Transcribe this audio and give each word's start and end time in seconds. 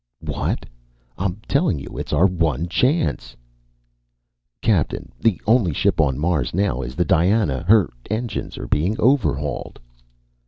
"What? 0.25 0.65
I'm 1.15 1.35
telling 1.47 1.77
you 1.77 1.95
it's 1.95 2.11
our 2.11 2.25
one 2.25 2.67
chance!" 2.67 3.35
"Captain, 4.59 5.11
the 5.19 5.39
only 5.45 5.73
ship 5.73 6.01
on 6.01 6.17
Mars 6.17 6.55
now 6.55 6.81
is 6.81 6.95
the 6.95 7.05
Diana. 7.05 7.61
Her 7.67 7.87
engines 8.09 8.57
are 8.57 8.67
being 8.67 8.99
overhauled." 8.99 9.79